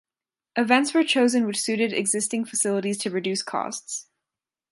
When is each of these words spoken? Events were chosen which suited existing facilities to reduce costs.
Events 0.55 0.95
were 0.95 1.03
chosen 1.03 1.45
which 1.45 1.59
suited 1.61 1.93
existing 1.93 2.43
facilities 2.45 2.97
to 2.97 3.11
reduce 3.11 3.43
costs. 3.43 4.07